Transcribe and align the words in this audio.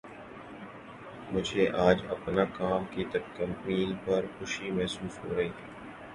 مجھے 1.31 1.67
آج 1.79 1.97
اپنے 2.09 2.45
کام 2.57 2.85
کی 2.91 3.03
تکمیل 3.13 3.93
پر 4.05 4.25
خوشی 4.35 4.71
محسوس 4.71 5.19
ہو 5.23 5.35
رہی 5.35 5.47
ہے 5.49 5.69